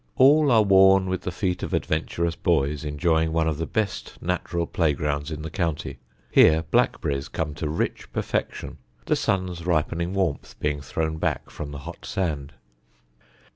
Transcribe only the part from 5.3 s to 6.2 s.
the county.